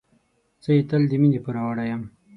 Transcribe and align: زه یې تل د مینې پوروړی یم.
زه 0.63 0.69
یې 0.75 0.81
تل 0.89 1.01
د 1.09 1.13
مینې 1.21 1.39
پوروړی 1.43 1.85
یم. 1.91 2.03